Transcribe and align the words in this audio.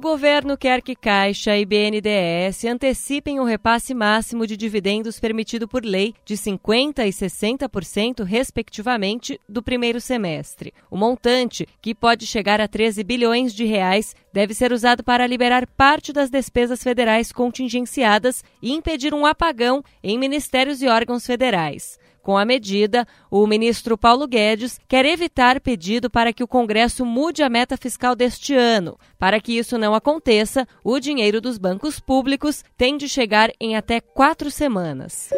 O 0.00 0.08
governo 0.10 0.56
quer 0.56 0.80
que 0.80 0.96
Caixa 0.96 1.54
e 1.58 1.66
BNDES 1.66 2.64
antecipem 2.64 3.38
o 3.38 3.44
repasse 3.44 3.92
máximo 3.92 4.46
de 4.46 4.56
dividendos 4.56 5.20
permitido 5.20 5.68
por 5.68 5.84
lei 5.84 6.14
de 6.24 6.36
50% 6.36 7.06
e 7.06 7.10
60%, 7.10 8.24
respectivamente, 8.24 9.38
do 9.46 9.62
primeiro 9.62 10.00
semestre. 10.00 10.72
O 10.90 10.96
montante, 10.96 11.68
que 11.82 11.94
pode 11.94 12.26
chegar 12.26 12.62
a 12.62 12.66
13 12.66 13.04
bilhões 13.04 13.52
de 13.52 13.66
reais, 13.66 14.16
deve 14.32 14.54
ser 14.54 14.72
usado 14.72 15.04
para 15.04 15.26
liberar 15.26 15.66
parte 15.66 16.14
das 16.14 16.30
despesas 16.30 16.82
federais 16.82 17.30
contingenciadas 17.30 18.42
e 18.62 18.72
impedir 18.72 19.12
um 19.12 19.26
apagão 19.26 19.84
em 20.02 20.18
ministérios 20.18 20.80
e 20.80 20.88
órgãos 20.88 21.26
federais. 21.26 21.98
Com 22.22 22.36
a 22.36 22.44
medida, 22.44 23.06
o 23.30 23.46
ministro 23.46 23.96
Paulo 23.96 24.26
Guedes 24.26 24.78
quer 24.86 25.04
evitar 25.04 25.60
pedido 25.60 26.10
para 26.10 26.32
que 26.32 26.44
o 26.44 26.48
Congresso 26.48 27.04
mude 27.04 27.42
a 27.42 27.48
meta 27.48 27.76
fiscal 27.76 28.14
deste 28.14 28.54
ano. 28.54 28.98
Para 29.18 29.40
que 29.40 29.56
isso 29.56 29.78
não 29.78 29.94
aconteça, 29.94 30.66
o 30.84 30.98
dinheiro 31.00 31.40
dos 31.40 31.58
bancos 31.58 31.98
públicos 31.98 32.64
tem 32.76 32.96
de 32.96 33.08
chegar 33.08 33.50
em 33.60 33.76
até 33.76 34.00
quatro 34.00 34.50
semanas 34.50 35.30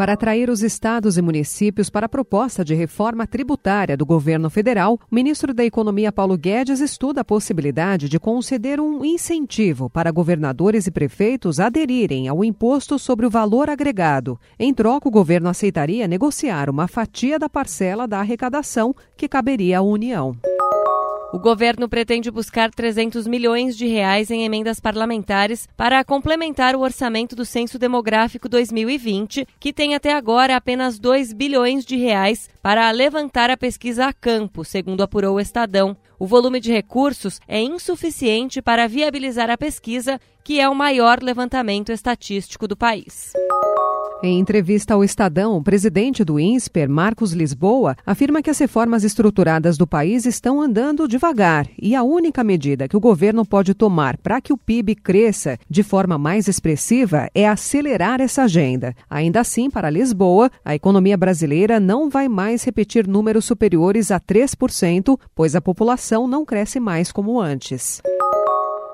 para 0.00 0.14
atrair 0.14 0.48
os 0.48 0.62
estados 0.62 1.18
e 1.18 1.20
municípios 1.20 1.90
para 1.90 2.06
a 2.06 2.08
proposta 2.08 2.64
de 2.64 2.74
reforma 2.74 3.26
tributária 3.26 3.98
do 3.98 4.06
governo 4.06 4.48
federal, 4.48 4.94
o 4.94 5.14
ministro 5.14 5.52
da 5.52 5.62
Economia 5.62 6.10
Paulo 6.10 6.38
Guedes 6.38 6.80
estuda 6.80 7.20
a 7.20 7.24
possibilidade 7.24 8.08
de 8.08 8.18
conceder 8.18 8.80
um 8.80 9.04
incentivo 9.04 9.90
para 9.90 10.10
governadores 10.10 10.86
e 10.86 10.90
prefeitos 10.90 11.60
aderirem 11.60 12.28
ao 12.28 12.42
imposto 12.42 12.98
sobre 12.98 13.26
o 13.26 13.30
valor 13.30 13.68
agregado. 13.68 14.40
Em 14.58 14.72
troca, 14.72 15.06
o 15.06 15.12
governo 15.12 15.50
aceitaria 15.50 16.08
negociar 16.08 16.70
uma 16.70 16.88
fatia 16.88 17.38
da 17.38 17.50
parcela 17.50 18.08
da 18.08 18.20
arrecadação 18.20 18.94
que 19.18 19.28
caberia 19.28 19.80
à 19.80 19.82
União. 19.82 20.34
O 21.32 21.38
governo 21.38 21.88
pretende 21.88 22.28
buscar 22.28 22.72
300 22.72 23.24
milhões 23.28 23.76
de 23.76 23.86
reais 23.86 24.32
em 24.32 24.44
emendas 24.44 24.80
parlamentares 24.80 25.68
para 25.76 26.02
complementar 26.02 26.74
o 26.74 26.80
orçamento 26.80 27.36
do 27.36 27.44
Censo 27.44 27.78
Demográfico 27.78 28.48
2020, 28.48 29.46
que 29.60 29.72
tem 29.72 29.94
até 29.94 30.12
agora 30.12 30.56
apenas 30.56 30.98
2 30.98 31.32
bilhões 31.32 31.84
de 31.84 31.96
reais 31.96 32.50
para 32.60 32.90
levantar 32.90 33.48
a 33.48 33.56
pesquisa 33.56 34.06
a 34.06 34.12
campo, 34.12 34.64
segundo 34.64 35.02
apurou 35.02 35.36
o 35.36 35.40
Estadão. 35.40 35.96
O 36.18 36.26
volume 36.26 36.58
de 36.58 36.72
recursos 36.72 37.40
é 37.46 37.62
insuficiente 37.62 38.60
para 38.60 38.88
viabilizar 38.88 39.50
a 39.50 39.56
pesquisa, 39.56 40.20
que 40.42 40.58
é 40.58 40.68
o 40.68 40.74
maior 40.74 41.22
levantamento 41.22 41.92
estatístico 41.92 42.66
do 42.66 42.76
país. 42.76 43.32
Em 44.22 44.38
entrevista 44.38 44.92
ao 44.92 45.02
Estadão, 45.02 45.56
o 45.56 45.62
presidente 45.62 46.22
do 46.22 46.38
INSPER, 46.38 46.90
Marcos 46.90 47.32
Lisboa, 47.32 47.96
afirma 48.04 48.42
que 48.42 48.50
as 48.50 48.58
reformas 48.58 49.02
estruturadas 49.02 49.78
do 49.78 49.86
país 49.86 50.26
estão 50.26 50.60
andando 50.60 51.08
devagar 51.08 51.66
e 51.80 51.94
a 51.94 52.02
única 52.02 52.44
medida 52.44 52.86
que 52.86 52.96
o 52.98 53.00
governo 53.00 53.46
pode 53.46 53.72
tomar 53.72 54.18
para 54.18 54.38
que 54.38 54.52
o 54.52 54.58
PIB 54.58 54.94
cresça 54.96 55.56
de 55.70 55.82
forma 55.82 56.18
mais 56.18 56.48
expressiva 56.48 57.30
é 57.34 57.48
acelerar 57.48 58.20
essa 58.20 58.42
agenda. 58.42 58.94
Ainda 59.08 59.40
assim, 59.40 59.70
para 59.70 59.88
Lisboa, 59.88 60.50
a 60.62 60.74
economia 60.74 61.16
brasileira 61.16 61.80
não 61.80 62.10
vai 62.10 62.28
mais 62.28 62.62
repetir 62.62 63.08
números 63.08 63.46
superiores 63.46 64.10
a 64.10 64.20
3%, 64.20 65.18
pois 65.34 65.56
a 65.56 65.62
população 65.62 66.28
não 66.28 66.44
cresce 66.44 66.78
mais 66.78 67.10
como 67.10 67.40
antes. 67.40 68.02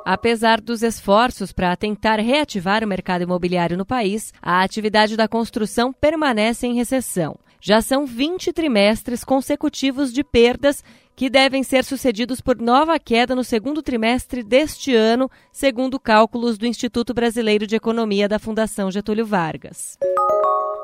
Apesar 0.08 0.60
dos 0.60 0.84
esforços 0.84 1.50
para 1.50 1.74
tentar 1.74 2.20
reativar 2.20 2.84
o 2.84 2.86
mercado 2.86 3.22
imobiliário 3.22 3.76
no 3.76 3.84
país, 3.84 4.32
a 4.40 4.62
atividade 4.62 5.16
da 5.16 5.26
construção 5.26 5.92
permanece 5.92 6.64
em 6.64 6.76
recessão. 6.76 7.36
Já 7.60 7.80
são 7.80 8.06
20 8.06 8.52
trimestres 8.52 9.24
consecutivos 9.24 10.12
de 10.12 10.22
perdas 10.22 10.84
que 11.16 11.28
devem 11.28 11.64
ser 11.64 11.82
sucedidos 11.82 12.40
por 12.40 12.56
nova 12.56 12.96
queda 13.00 13.34
no 13.34 13.42
segundo 13.42 13.82
trimestre 13.82 14.44
deste 14.44 14.94
ano, 14.94 15.28
segundo 15.50 15.98
cálculos 15.98 16.56
do 16.56 16.68
Instituto 16.68 17.12
Brasileiro 17.12 17.66
de 17.66 17.74
Economia 17.74 18.28
da 18.28 18.38
Fundação 18.38 18.92
Getúlio 18.92 19.26
Vargas. 19.26 19.98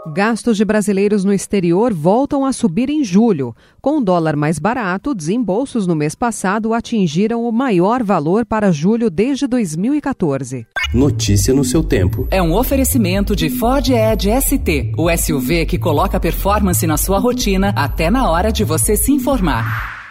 Gastos 0.07 0.57
de 0.57 0.65
brasileiros 0.65 1.25
no 1.25 1.33
exterior 1.33 1.95
voltam 1.95 2.45
a 2.45 2.53
subir 2.53 2.91
em 2.91 3.05
julho. 3.05 3.55
Com 3.81 3.99
o 3.99 4.01
dólar 4.01 4.35
mais 4.35 4.59
barato, 4.59 5.15
desembolsos 5.15 5.87
no 5.87 5.95
mês 5.95 6.17
passado 6.17 6.75
atingiram 6.75 7.45
o 7.45 7.53
maior 7.53 8.03
valor 8.03 8.45
para 8.45 8.73
julho 8.73 9.09
desde 9.09 9.47
2014. 9.47 10.67
Notícia 10.93 11.55
no 11.55 11.63
seu 11.63 11.85
tempo. 11.85 12.27
É 12.33 12.43
um 12.43 12.53
oferecimento 12.53 13.37
de 13.37 13.49
Ford 13.49 13.89
Edge 13.91 14.29
ST, 14.41 14.93
o 14.99 15.09
SUV 15.17 15.67
que 15.67 15.79
coloca 15.79 16.19
performance 16.19 16.85
na 16.85 16.97
sua 16.97 17.21
rotina 17.21 17.73
até 17.77 18.11
na 18.11 18.29
hora 18.29 18.51
de 18.51 18.65
você 18.65 18.97
se 18.97 19.13
informar. 19.13 20.02